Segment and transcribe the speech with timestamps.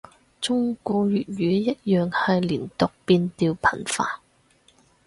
[0.41, 4.19] 中古粵語一樣係連讀變調頻繁